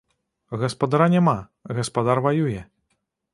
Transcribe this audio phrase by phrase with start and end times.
[0.61, 1.35] Гаспадара няма,
[1.81, 2.61] гаспадар ваюе.